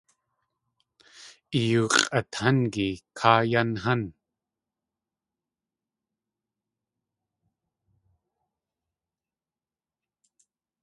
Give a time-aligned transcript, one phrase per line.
[1.59, 4.01] I yóo x̲ʼatángi káa yan hán!